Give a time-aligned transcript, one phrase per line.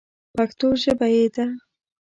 [0.37, 1.45] پښتو ژبه یې ده.